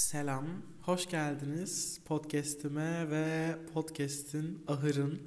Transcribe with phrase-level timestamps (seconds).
[0.00, 0.46] Selam,
[0.82, 5.22] hoş geldiniz podcast'ime ve podcast'in Ahır'ın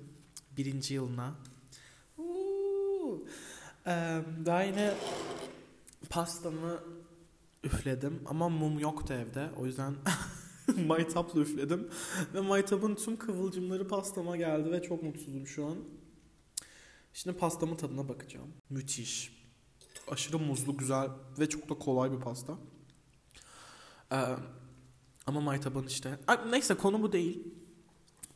[0.57, 1.35] birinci yılına.
[4.46, 4.94] Daha yine
[6.09, 6.79] pastamı
[7.63, 9.49] üfledim ama mum yoktu evde.
[9.57, 9.96] O yüzden
[10.87, 11.90] maytapla üfledim.
[12.33, 15.78] Ve maytapın tüm kıvılcımları pastama geldi ve çok mutsuzum şu an.
[17.13, 18.53] Şimdi pastamın tadına bakacağım.
[18.70, 19.44] Müthiş.
[20.12, 21.09] Aşırı muzlu, güzel
[21.40, 22.58] ve çok da kolay bir pasta.
[24.12, 24.17] Ee,
[25.27, 26.20] ama maytabın işte.
[26.50, 27.44] Neyse konu bu değil.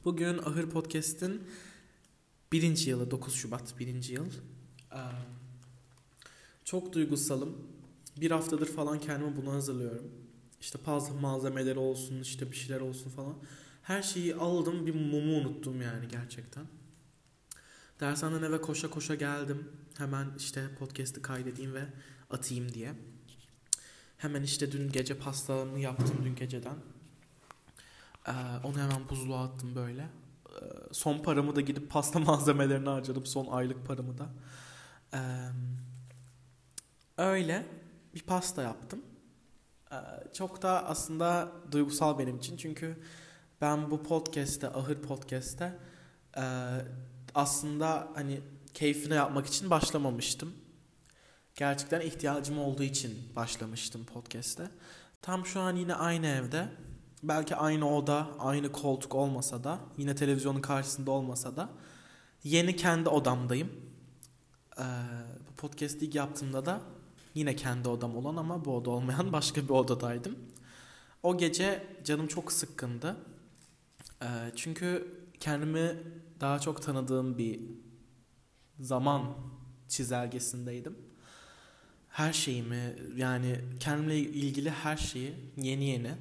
[0.06, 1.44] Bugün Ahır Podcast'in
[2.52, 4.26] birinci yılı 9 Şubat birinci yıl.
[4.94, 4.98] Ee,
[6.66, 7.58] çok duygusalım.
[8.22, 10.12] Bir haftadır falan kendime bunu hazırlıyorum.
[10.62, 13.36] İşte pasta malzemeleri olsun işte bir şeyler olsun falan.
[13.84, 16.66] Her şeyi aldım bir mumu unuttum yani gerçekten.
[18.00, 19.72] Dershaneden eve koşa koşa geldim.
[19.98, 21.86] Hemen işte podcast'ı kaydedeyim ve
[22.30, 22.94] atayım diye.
[24.18, 26.76] Hemen işte dün gece pastamı yaptım dün geceden.
[28.28, 28.32] Ee,
[28.64, 30.02] onu hemen buzluğa attım böyle.
[30.02, 30.54] Ee,
[30.92, 33.26] son paramı da gidip pasta malzemelerini harcadım.
[33.26, 34.30] Son aylık paramı da.
[35.14, 35.20] Ee,
[37.18, 37.66] öyle
[38.16, 39.02] bir pasta yaptım.
[39.92, 39.96] Ee,
[40.34, 42.58] çok da aslında duygusal benim için.
[42.58, 42.98] Çünkü
[43.62, 45.80] ben bu podcast'te, Ahır Podcast'te
[46.38, 46.44] e,
[47.36, 48.42] aslında hani
[48.74, 50.54] keyfine yapmak için başlamamıştım
[51.58, 54.72] gerçekten ihtiyacım olduğu için başlamıştım podcast'e.
[55.22, 56.68] Tam şu an yine aynı evde.
[57.24, 61.70] Belki aynı oda, aynı koltuk olmasa da, yine televizyonun karşısında olmasa da
[62.44, 63.72] yeni kendi odamdayım.
[64.80, 64.84] Ee,
[65.50, 66.82] bu podcast'i ilk yaptığımda da
[67.36, 70.36] yine kendi odam olan ama bu oda olmayan başka bir odadaydım.
[71.24, 73.16] O gece canım çok sıkkındı.
[74.22, 75.98] Ee, çünkü kendimi
[76.40, 77.62] daha çok tanıdığım bir
[78.80, 79.38] zaman
[79.88, 81.07] çizelgesindeydim
[82.18, 86.16] her şeyimi yani kendimle ilgili her şeyi yeni yeni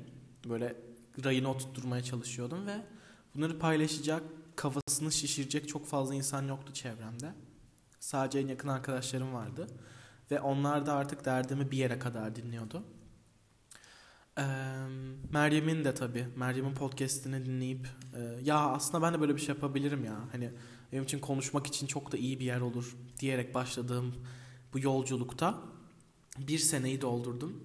[0.48, 0.76] böyle
[1.24, 2.76] rayına oturtmaya çalışıyordum ve
[3.34, 4.22] bunları paylaşacak,
[4.56, 7.32] kafasını şişirecek çok fazla insan yoktu çevremde.
[8.00, 9.66] Sadece en yakın arkadaşlarım vardı.
[10.30, 12.82] Ve onlar da artık derdimi bir yere kadar dinliyordu.
[14.38, 14.42] Ee,
[15.32, 20.04] Meryem'in de tabii, Meryem'in podcastini dinleyip e, ya aslında ben de böyle bir şey yapabilirim
[20.04, 20.16] ya.
[20.32, 20.50] Hani
[20.92, 24.14] benim için konuşmak için çok da iyi bir yer olur diyerek başladığım
[24.72, 25.75] bu yolculukta
[26.38, 27.64] bir seneyi doldurdum.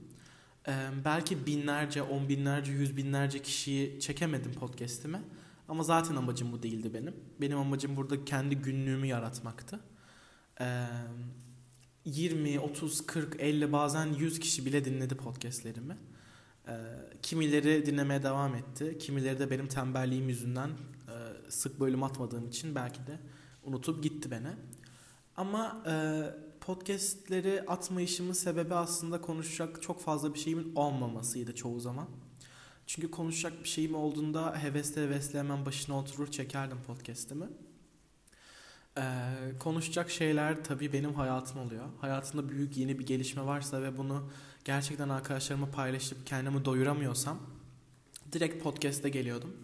[0.68, 5.22] Ee, belki binlerce, on binlerce, yüz binlerce kişiyi çekemedim podcast'ime.
[5.68, 7.16] Ama zaten amacım bu değildi benim.
[7.42, 9.80] Benim amacım burada kendi günlüğümü yaratmaktı.
[10.62, 10.86] Ee,
[12.06, 15.98] 20, 30, 40, 50 bazen 100 kişi bile dinledi podcastlerimi.
[16.68, 16.74] Ee,
[17.22, 18.98] kimileri dinlemeye devam etti.
[18.98, 21.14] Kimileri de benim tembelliğim yüzünden e,
[21.50, 23.20] sık bölüm atmadığım için belki de
[23.64, 24.50] unutup gitti beni.
[25.38, 25.94] Ama e,
[26.62, 32.08] podcastleri atmayışımın sebebi aslında konuşacak çok fazla bir şeyimin olmamasıydı çoğu zaman.
[32.88, 37.46] Çünkü konuşacak bir şeyim olduğunda hevesle hevesle hemen başına oturur çekerdim podcast'imi.
[38.98, 39.02] Ee,
[39.60, 41.86] konuşacak şeyler tabii benim hayatım oluyor.
[42.02, 44.30] Hayatımda büyük yeni bir gelişme varsa ve bunu
[44.66, 47.40] gerçekten arkadaşlarıma paylaşıp kendimi doyuramıyorsam
[48.32, 49.58] direkt podcast'e geliyordum.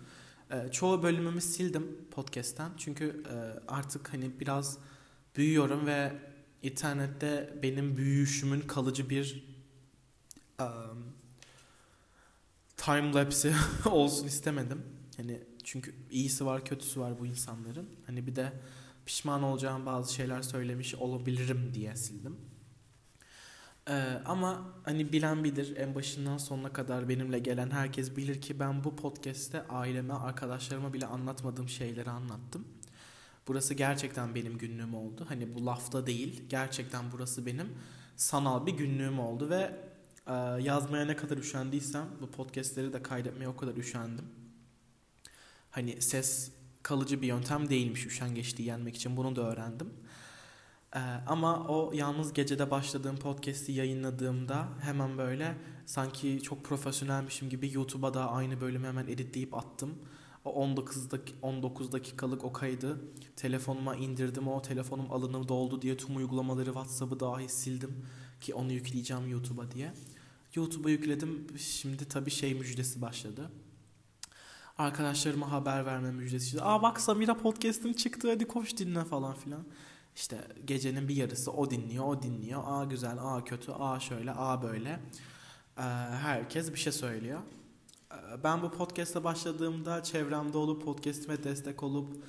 [0.51, 2.71] Ee, çoğu bölümümü sildim podcast'ten.
[2.77, 3.35] Çünkü e,
[3.67, 4.77] artık hani biraz
[5.35, 6.11] büyüyorum ve
[6.63, 9.43] internette benim büyüyüşümün kalıcı bir
[10.61, 11.13] um,
[12.77, 13.53] time lapse
[13.85, 14.83] olsun istemedim.
[15.17, 17.89] Hani çünkü iyisi var, kötüsü var bu insanların.
[18.05, 18.53] Hani bir de
[19.05, 22.37] pişman olacağım bazı şeyler söylemiş olabilirim diye sildim.
[23.89, 28.83] Ee, ama hani bilen bilir en başından sonuna kadar benimle gelen herkes bilir ki ben
[28.83, 32.67] bu podcast'te aileme, arkadaşlarıma bile anlatmadığım şeyleri anlattım.
[33.47, 35.25] Burası gerçekten benim günlüğüm oldu.
[35.29, 36.43] Hani bu lafta değil.
[36.49, 37.73] Gerçekten burası benim
[38.15, 39.75] sanal bir günlüğüm oldu ve
[40.27, 44.25] e, yazmaya ne kadar üşendiysem bu podcastleri de kaydetmeye o kadar üşendim.
[45.71, 46.51] Hani ses
[46.83, 49.93] kalıcı bir yöntem değilmiş üşengeçliği yenmek için bunu da öğrendim.
[50.95, 58.13] Ee, ama o yalnız gecede başladığım podcast'i yayınladığımda hemen böyle sanki çok profesyonelmişim gibi YouTube'a
[58.13, 59.95] da aynı bölümü hemen editleyip attım.
[60.47, 62.99] O 19 dak 19 dakikalık o kaydı
[63.35, 64.47] telefonuma indirdim.
[64.47, 68.05] O telefonum alınır doldu diye tüm uygulamaları WhatsApp'ı dahi sildim
[68.41, 69.93] ki onu yükleyeceğim YouTube'a diye.
[70.55, 71.47] YouTube'a yükledim.
[71.57, 73.51] Şimdi tabii şey müjdesi başladı.
[74.77, 76.61] Arkadaşlarıma haber verme müjdesi.
[76.61, 79.65] Aa bak Samira podcast'im çıktı hadi koş dinle falan filan.
[80.15, 82.63] İşte gecenin bir yarısı o dinliyor, o dinliyor.
[82.65, 84.99] Aa güzel, aa kötü, aa şöyle, aa böyle.
[85.77, 85.81] Ee,
[86.21, 87.39] herkes bir şey söylüyor.
[88.11, 92.23] Ee, ben bu podcast'a başladığımda çevremde olup podcast'ime destek olup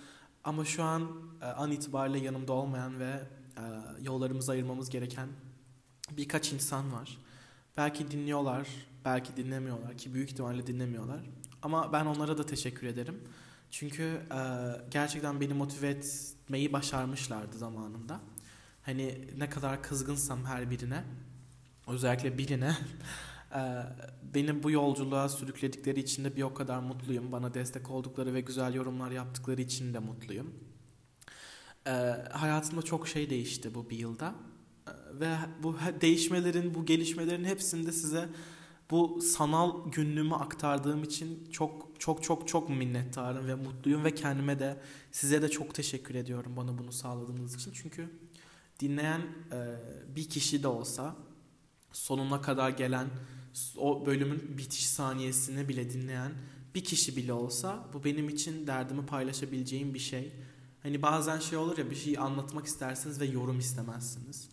[0.44, 1.10] ama şu an
[1.42, 3.20] e, an itibariyle yanımda olmayan ve
[3.56, 3.62] e,
[4.02, 5.28] yollarımızı ayırmamız gereken
[6.10, 7.18] birkaç insan var.
[7.76, 8.68] Belki dinliyorlar,
[9.04, 11.20] belki dinlemiyorlar ki büyük ihtimalle dinlemiyorlar.
[11.62, 13.20] Ama ben onlara da teşekkür ederim.
[13.70, 14.40] Çünkü e,
[14.90, 18.20] gerçekten beni motive etmeyi başarmışlardı zamanında.
[18.82, 21.04] Hani ne kadar kızgınsam her birine,
[21.86, 22.76] özellikle birine,
[24.34, 27.32] beni bu yolculuğa sürükledikleri için de bir o kadar mutluyum.
[27.32, 30.54] Bana destek oldukları ve güzel yorumlar yaptıkları için de mutluyum.
[31.86, 31.90] E,
[32.32, 34.34] hayatımda çok şey değişti bu bir yılda.
[34.86, 38.28] E, ve bu değişmelerin, bu gelişmelerin hepsinde size
[38.90, 44.80] bu sanal günlüğümü aktardığım için çok çok çok çok minnettarım ve mutluyum ve kendime de
[45.12, 47.72] size de çok teşekkür ediyorum bana bunu sağladığınız için.
[47.74, 48.10] Çünkü
[48.80, 49.20] dinleyen
[49.52, 49.76] e,
[50.16, 51.16] bir kişi de olsa
[51.92, 53.08] sonuna kadar gelen
[53.76, 56.32] o bölümün bitiş saniyesini bile dinleyen
[56.74, 60.32] bir kişi bile olsa bu benim için derdimi paylaşabileceğim bir şey.
[60.82, 64.48] Hani bazen şey olur ya bir şeyi anlatmak istersiniz ve yorum istemezsiniz.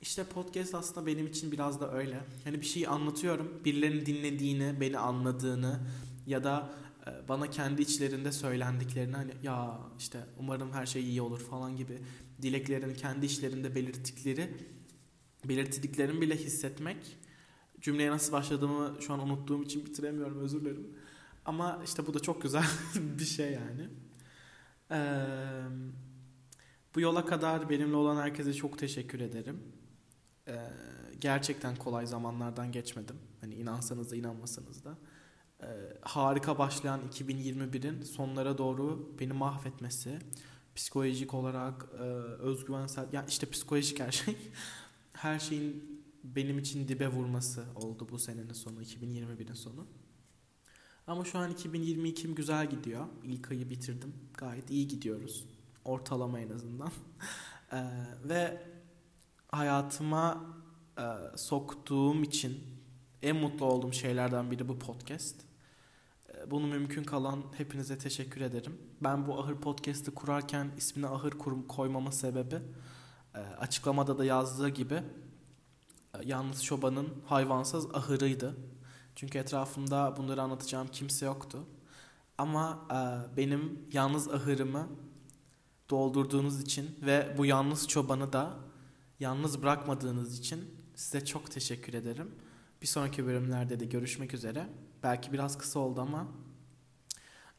[0.00, 2.20] İşte podcast aslında benim için biraz da öyle.
[2.44, 5.80] Hani bir şeyi anlatıyorum, birilerinin dinlediğini, beni anladığını
[6.26, 6.70] ya da
[7.06, 11.98] e, bana kendi içlerinde söylendiklerini hani ya işte umarım her şey iyi olur falan gibi
[12.42, 14.50] dileklerini kendi içlerinde belirttikleri
[15.44, 17.18] belirttiklerini bile hissetmek
[17.80, 20.88] cümleye nasıl başladığımı şu an unuttuğum için bitiremiyorum özür dilerim.
[21.44, 22.64] Ama işte bu da çok güzel
[22.94, 23.88] bir şey yani.
[24.90, 25.26] Ee,
[26.94, 29.62] bu yola kadar benimle olan herkese çok teşekkür ederim.
[30.48, 30.70] Ee,
[31.20, 33.16] gerçekten kolay zamanlardan geçmedim.
[33.40, 34.98] Hani inansanız da inanmasanız da.
[35.62, 35.66] Ee,
[36.00, 40.18] harika başlayan 2021'in sonlara doğru beni mahvetmesi,
[40.74, 42.02] psikolojik olarak, e,
[42.42, 44.36] özgüvensel, yani işte psikolojik her şey,
[45.22, 49.86] her şeyin benim için dibe vurması oldu bu senenin sonu, 2021'in sonu.
[51.06, 53.06] Ama şu an 2022'm güzel gidiyor.
[53.24, 54.14] İlk ayı bitirdim.
[54.38, 55.44] Gayet iyi gidiyoruz.
[55.84, 56.90] Ortalama en azından.
[57.72, 57.84] ee,
[58.24, 58.62] ve
[59.48, 60.44] hayatıma
[60.98, 62.60] e, soktuğum için
[63.22, 65.36] en mutlu olduğum şeylerden biri bu podcast.
[66.34, 68.78] E, bunu mümkün kalan hepinize teşekkür ederim.
[69.00, 72.60] Ben bu Ahır Podcast'ı kurarken ismini Ahır kurum koymama sebebi
[73.38, 74.94] açıklamada da yazdığı gibi
[76.14, 78.56] e, yalnız çobanın hayvansız ahırıydı.
[79.14, 81.58] Çünkü etrafımda bunları anlatacağım kimse yoktu.
[82.38, 84.88] Ama e, benim yalnız ahırımı
[85.90, 88.56] doldurduğunuz için ve bu yalnız çobanı da
[89.20, 92.34] yalnız bırakmadığınız için size çok teşekkür ederim.
[92.82, 94.66] Bir sonraki bölümlerde de görüşmek üzere.
[95.02, 96.26] Belki biraz kısa oldu ama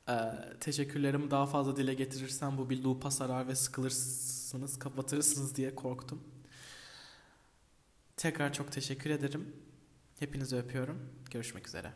[0.09, 0.13] e,
[0.59, 6.23] teşekkürlerimi daha fazla dile getirirsem bu bir loop'a sarar ve sıkılırsınız, kapatırsınız diye korktum.
[8.17, 9.55] Tekrar çok teşekkür ederim.
[10.19, 11.09] Hepinizi öpüyorum.
[11.31, 11.93] Görüşmek üzere.